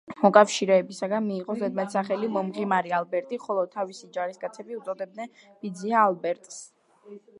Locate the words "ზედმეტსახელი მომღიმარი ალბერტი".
1.59-3.39